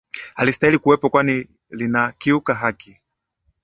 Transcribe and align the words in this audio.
halistahili 0.35 0.77
kuwepo 0.77 1.09
kwani 1.09 1.47
linakiuka 1.69 2.55
haki 2.55 2.97